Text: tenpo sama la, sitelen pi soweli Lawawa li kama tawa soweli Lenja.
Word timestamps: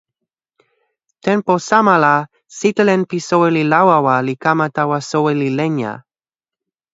tenpo 1.25 1.53
sama 1.69 1.95
la, 2.03 2.13
sitelen 2.57 3.01
pi 3.09 3.17
soweli 3.29 3.63
Lawawa 3.71 4.15
li 4.27 4.35
kama 4.43 4.67
tawa 4.77 4.97
soweli 5.09 5.49
Lenja. 5.57 5.93